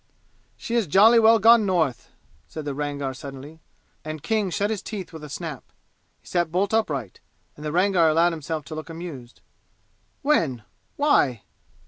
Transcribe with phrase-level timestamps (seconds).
[0.57, 2.09] "She has jolly well gone North!"
[2.47, 3.59] said the Rangar suddenly,
[4.03, 5.63] and King shut his teeth with a snap.
[6.21, 7.19] He sat bolt upright,
[7.55, 9.41] and the Rangar allowed himself to look amused.
[10.23, 10.63] "When?
[10.95, 11.43] Why?"